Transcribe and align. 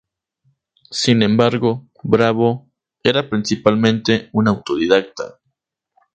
Sin 0.89 1.21
embargo, 1.21 1.87
Bravo 2.01 2.71
era 3.03 3.29
principalmente 3.29 4.29
un 4.33 4.47
autodidacta. 4.47 5.39